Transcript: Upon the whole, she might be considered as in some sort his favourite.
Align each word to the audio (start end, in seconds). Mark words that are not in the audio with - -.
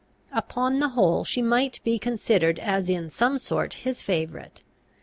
Upon 0.31 0.79
the 0.79 0.89
whole, 0.97 1.23
she 1.23 1.43
might 1.43 1.79
be 1.83 1.99
considered 1.99 2.57
as 2.57 2.89
in 2.89 3.11
some 3.11 3.37
sort 3.37 3.75
his 3.85 4.01
favourite. 4.01 4.61